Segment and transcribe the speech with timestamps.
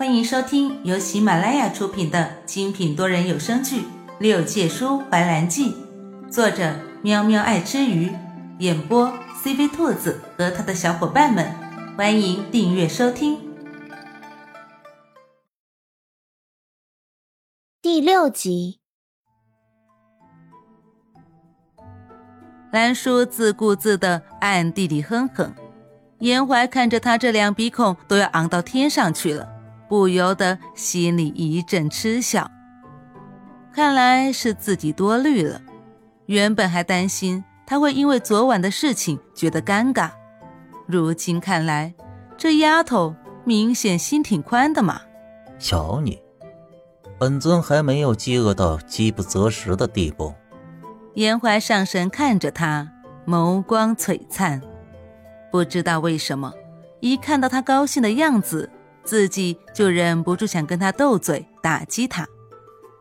[0.00, 3.82] 欢迎收听由喜马拉雅出品的精品多人有声剧
[4.18, 5.74] 《六界书怀兰记》，
[6.30, 8.10] 作者喵喵爱吃鱼，
[8.60, 9.12] 演播
[9.44, 11.54] CV 兔子和他的小伙伴们。
[11.98, 13.38] 欢迎订阅收听。
[17.82, 18.80] 第六集，
[22.72, 25.54] 兰叔自顾自的暗地里哼哼，
[26.20, 29.59] 严怀看着他这两鼻孔都要昂到天上去了。
[29.90, 32.48] 不由得心里一阵嗤笑，
[33.74, 35.60] 看来是自己多虑了。
[36.26, 40.10] 原本还担心他会因为昨晚的事情觉得尴尬，
[40.86, 41.92] 如今看来，
[42.36, 45.00] 这丫头明显心挺宽的嘛。
[45.58, 46.22] 瞧你，
[47.18, 50.32] 本尊还没有饥饿到饥不择食的地步。
[51.14, 52.88] 严怀上神看着他，
[53.26, 54.62] 眸光璀璨。
[55.50, 56.54] 不知道为什么，
[57.00, 58.70] 一看到他高兴的样子。
[59.04, 62.26] 自己就忍不住想跟他斗嘴打击他，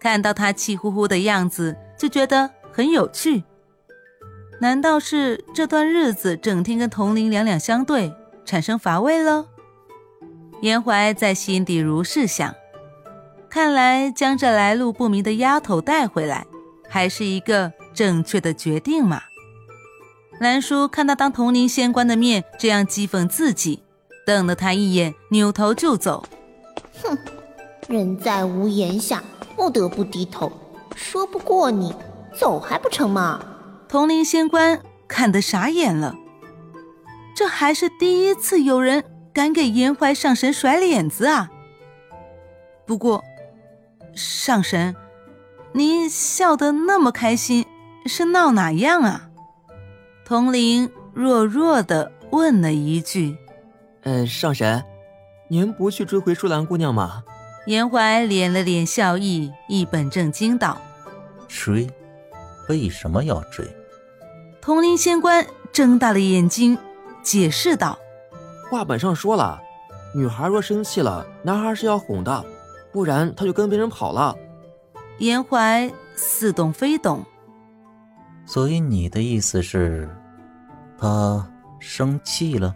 [0.00, 3.44] 看到他气呼呼的样子，就觉得很有趣。
[4.60, 9.46] 难道是这段日子整天跟童林两两相对，产生乏味了？
[10.62, 12.54] 严怀在心底如是想。
[13.50, 16.46] 看来将这来路不明的丫头带回来，
[16.88, 19.22] 还是一个正确的决定嘛。
[20.40, 23.82] 兰叔看他当童林仙官的面这样讥讽自己。
[24.26, 26.26] 瞪了他一眼，扭头就走。
[27.00, 27.16] 哼，
[27.86, 29.22] 人在屋檐下，
[29.54, 30.50] 不得不低头。
[30.96, 31.94] 说不过你，
[32.36, 33.40] 走还不成吗？
[33.88, 36.16] 铜陵仙官看得傻眼了，
[37.36, 41.48] 这还是第一次有人敢给严怀上神甩脸子啊！
[42.84, 43.22] 不过，
[44.12, 44.96] 上神，
[45.72, 47.64] 您笑得那么开心，
[48.06, 49.28] 是闹哪样啊？
[50.24, 53.36] 铜陵弱弱的问了一句。
[54.06, 54.84] 呃，上神，
[55.48, 57.24] 您不去追回舒兰姑娘吗？
[57.66, 60.80] 严怀敛了敛笑意，一本正经道
[61.48, 61.90] ：“追？
[62.68, 63.66] 为什么要追？”
[64.62, 66.78] 铜陵仙官睁大了眼睛，
[67.20, 67.98] 解释道
[68.70, 69.60] ：“话本上说了，
[70.14, 72.44] 女孩若生气了，男孩是要哄的，
[72.92, 74.36] 不然他就跟别人跑了。”
[75.18, 77.24] 严怀似懂非懂，
[78.44, 80.08] 所以你的意思是，
[80.96, 81.44] 他
[81.80, 82.72] 生气了？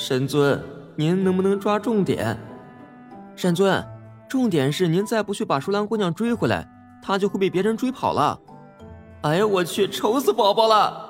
[0.00, 0.62] 神尊，
[0.94, 2.38] 您能不能抓重点？
[3.34, 3.84] 神尊，
[4.28, 6.64] 重点是您再不去把舒兰姑娘追回来，
[7.02, 8.38] 她就会被别人追跑了。
[9.22, 11.04] 哎呀，我去，愁死宝宝了！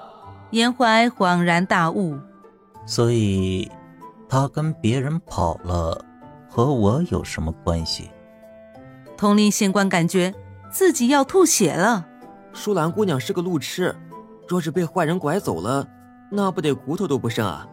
[0.52, 2.18] 严怀恍然大悟，
[2.86, 3.70] 所以，
[4.26, 6.02] 他跟别人跑了，
[6.48, 8.10] 和我有什么关系？
[9.18, 10.32] 统领县官感觉
[10.70, 12.06] 自己要吐血了。
[12.54, 13.94] 舒兰姑娘是个路痴，
[14.48, 15.86] 若是被坏人拐走了，
[16.30, 17.68] 那不得骨头都不剩啊！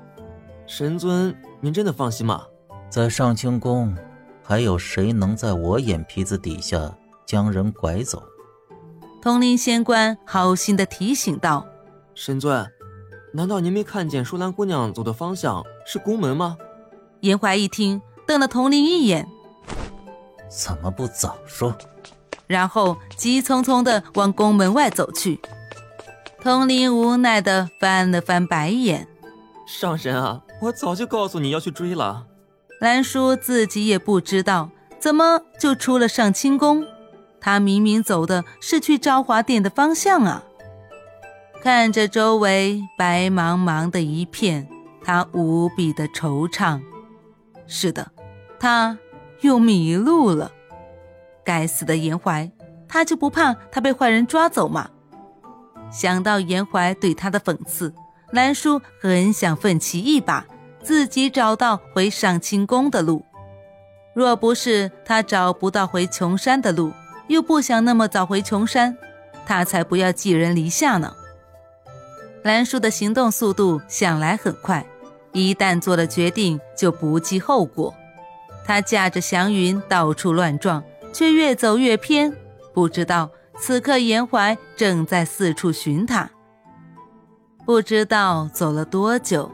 [0.68, 2.44] 神尊，您真的放心吗？
[2.90, 3.96] 在上清宫，
[4.44, 6.92] 还有谁能在我眼皮子底下
[7.26, 8.24] 将人拐走？
[9.22, 11.66] 统领仙官好心的提醒道
[12.16, 12.68] ：“神尊，
[13.32, 16.58] 难道您没看见舒兰姑娘走的方向是宫门吗？”
[17.22, 19.28] 严怀一听，瞪了统领一眼
[20.50, 21.76] ：“怎么不早说？”
[22.48, 25.40] 然后急匆匆的往宫门外走去。
[26.42, 29.08] 统领无奈的翻了翻白眼
[29.66, 32.26] ：“上神啊！”我早就告诉你要去追了，
[32.80, 36.86] 兰叔自己也不知道怎么就出了上清宫，
[37.40, 40.44] 他明明走的是去昭华殿的方向啊！
[41.62, 44.68] 看着周围白茫茫的一片，
[45.04, 46.82] 他无比的惆怅。
[47.68, 48.12] 是的，
[48.60, 48.98] 他
[49.42, 50.52] 又迷路了。
[51.44, 52.52] 该死的严怀，
[52.88, 54.90] 他就不怕他被坏人抓走吗？
[55.92, 57.94] 想到严怀对他的讽刺。
[58.36, 60.46] 兰叔很想奋起一把，
[60.84, 63.24] 自己找到回上清宫的路。
[64.14, 66.92] 若不是他找不到回琼山的路，
[67.30, 68.98] 又不想那么早回琼山，
[69.46, 71.14] 他才不要寄人篱下呢。
[72.44, 74.86] 兰叔的行动速度向来很快，
[75.32, 77.96] 一旦做了决定就不计后果。
[78.66, 80.84] 他驾着祥云到处乱撞，
[81.14, 82.36] 却越走越偏，
[82.74, 86.30] 不知道此刻严怀正在四处寻他。
[87.66, 89.52] 不知道走了多久，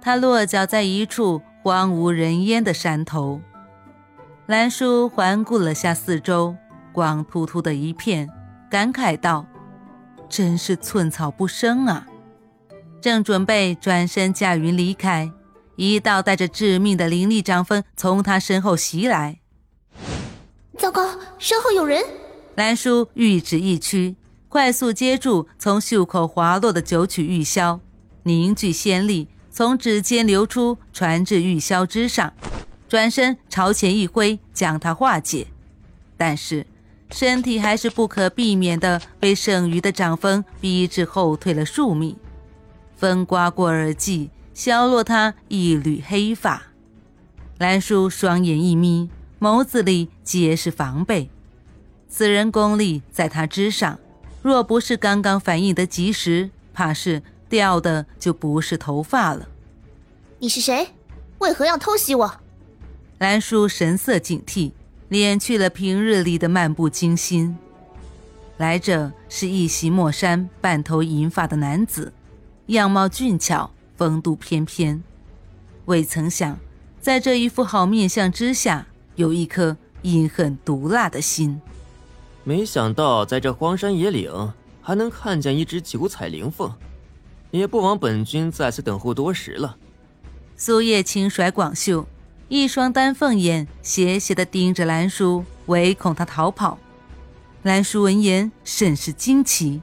[0.00, 3.38] 他落脚在一处荒无人烟的山头。
[4.46, 6.56] 兰叔环顾了下四周，
[6.90, 8.26] 光秃秃的一片，
[8.70, 9.44] 感慨道
[10.26, 12.06] ：“真是寸草不生啊！”
[13.02, 15.30] 正准备转身驾云离开，
[15.76, 19.38] 一道带着致命的灵力掌风从他身后袭来。
[20.78, 21.06] 糟糕，
[21.38, 22.02] 身后有人！
[22.54, 24.16] 兰叔玉指一屈。
[24.50, 27.78] 快速接住从袖口滑落的九曲玉箫，
[28.24, 32.32] 凝聚仙力从指尖流出，传至玉箫之上。
[32.88, 35.46] 转身朝前一挥，将它化解。
[36.16, 36.66] 但是
[37.12, 42.18] 身体还是不可避免的被剩余的掌风逼至后退了数米，
[42.96, 46.60] 风刮过耳际，削落他一缕黑发。
[47.58, 49.08] 兰叔双眼一眯，
[49.38, 51.30] 眸子里皆是防备。
[52.08, 54.00] 此人功力在他之上，
[54.42, 59.48] 若不是刚刚反应得及时，怕是掉的就不是头发了。
[60.38, 60.88] 你是谁？
[61.38, 62.40] 为何要偷袭我？
[63.18, 64.72] 兰叔神色警惕，
[65.10, 67.58] 敛去了平日里的漫不经心。
[68.56, 72.12] 来者是一袭墨衫、半头银发的男子，
[72.66, 75.02] 样貌俊俏，风度翩翩。
[75.84, 76.58] 未曾想，
[77.00, 78.86] 在这一副好面相之下，
[79.16, 81.60] 有一颗阴狠毒辣的心。
[82.42, 86.72] 没想到在这荒山野岭还能看见一只九彩灵凤，
[87.50, 89.76] 也不枉本君在此等候多时了。
[90.56, 92.06] 苏叶轻甩广袖，
[92.48, 96.78] 一双丹凤眼斜斜地盯着兰叔，唯恐他逃跑。
[97.62, 99.82] 兰叔闻言甚是惊奇，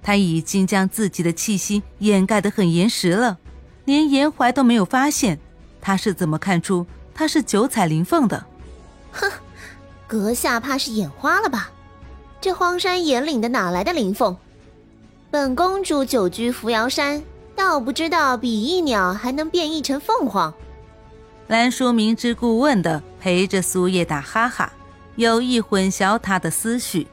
[0.00, 3.38] 他已经将自己的气息掩盖得很严实了，
[3.84, 5.40] 连颜怀都没有发现，
[5.80, 8.46] 他是怎么看出他是九彩灵凤的？
[9.10, 9.28] 哼，
[10.06, 11.72] 阁下怕是眼花了吧？
[12.40, 14.34] 这荒山野岭的哪来的灵凤？
[15.30, 17.22] 本公主久居扶摇山，
[17.54, 20.52] 倒不知道比翼鸟还能变异成凤凰。
[21.48, 24.72] 兰叔明知故问的陪着苏叶打哈哈，
[25.16, 27.06] 有意混淆他的思绪。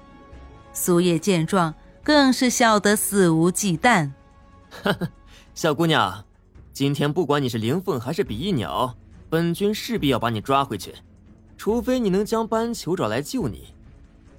[0.72, 4.12] 苏叶见状，更是笑得肆无忌惮。
[4.70, 5.10] 呵呵，
[5.54, 6.24] 小姑娘，
[6.72, 8.96] 今天不管你是灵凤还是比翼鸟，
[9.30, 10.94] 本君势必要把你抓回去，
[11.58, 13.74] 除非你能将斑球找来救你。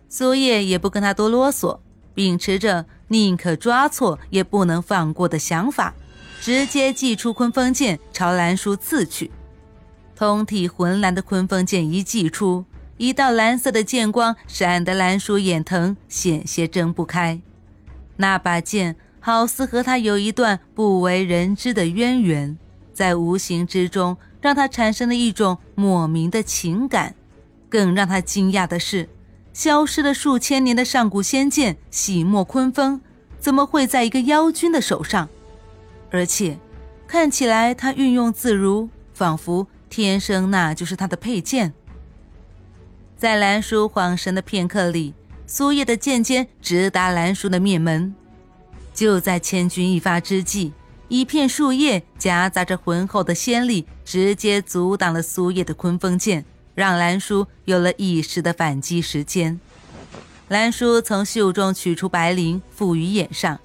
[0.08, 1.80] 苏叶也不跟他多啰嗦，
[2.14, 5.94] 秉持着宁可抓错也不能放过的想法，
[6.40, 9.30] 直接祭出昆风剑朝兰叔刺去。
[10.16, 12.64] 通体浑蓝的昆风剑一祭出，
[12.96, 17.40] 一道蓝色的剑光闪得兰叔眼疼，险些睁不开。
[18.16, 22.58] 那把剑好似和他有一段不为人知的渊源，
[22.92, 27.14] 在无形之中让他产生了一种莫名的情感。
[27.68, 29.08] 更让他惊讶的是。
[29.58, 33.00] 消失了数千年的上古仙剑洗墨昆风，
[33.40, 35.28] 怎么会在一个妖君的手上？
[36.12, 36.60] 而且，
[37.08, 41.74] 看起来他运用自如，仿佛天生那就是他的佩剑。
[43.16, 45.12] 在兰叔恍神的片刻里，
[45.48, 48.14] 苏叶的剑尖直达兰叔的面门。
[48.94, 50.72] 就在千钧一发之际，
[51.08, 56.44] 一片树叶夹杂着浑厚的仙力，直接阻挡了苏叶的昆风剑。
[56.78, 59.58] 让兰叔有了一时的反击时间。
[60.46, 63.58] 兰叔从袖中取出白绫，附于眼上，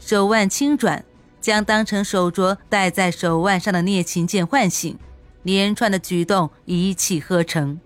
[0.00, 1.04] 手腕轻转，
[1.42, 4.98] 将当成手镯戴在手腕上的聂琴剑唤醒，
[5.42, 7.78] 连串的举动一气呵成。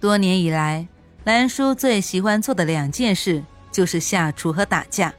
[0.00, 0.88] 多年以来，
[1.24, 5.12] 兰叔最喜欢做的两件事就是下厨和打架。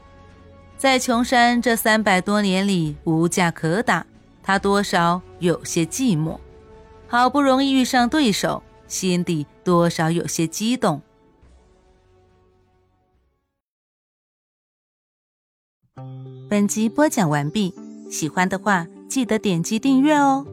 [0.75, 4.03] 在琼山这三百多年里，无架可打，
[4.41, 6.39] 他多少有些寂寞。
[7.13, 10.99] 好不容易遇上对手，心底多少有些激动。
[16.49, 17.71] 本集播讲完毕，
[18.09, 20.43] 喜欢的话记得点击订阅哦，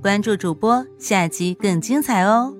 [0.00, 2.56] 关注主播，下集更精彩哦。